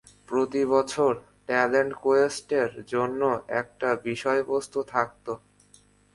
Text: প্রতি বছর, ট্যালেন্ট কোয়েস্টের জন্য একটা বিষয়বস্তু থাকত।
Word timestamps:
প্রতি 0.29 0.63
বছর, 0.65 1.11
ট্যালেন্ট 1.45 1.93
কোয়েস্টের 1.95 2.71
জন্য 2.87 3.21
একটা 3.61 3.89
বিষয়বস্তু 4.03 4.79
থাকত। 4.83 5.27